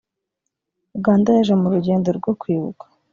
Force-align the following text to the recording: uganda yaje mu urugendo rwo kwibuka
uganda 0.97 1.27
yaje 1.35 1.53
mu 1.59 1.65
urugendo 1.69 2.09
rwo 2.17 2.31
kwibuka 2.41 2.85